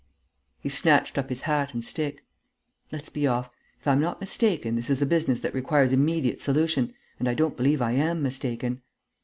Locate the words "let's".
2.91-3.09